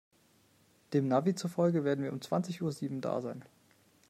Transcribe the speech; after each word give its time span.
Dem 0.93 1.07
Navi 1.07 1.35
zufolge 1.35 1.83
werden 1.83 2.03
wir 2.03 2.11
um 2.11 2.21
zwanzig 2.21 2.63
Uhr 2.63 2.71
sieben 2.71 3.01
da 3.01 3.21
sein. 3.21 3.43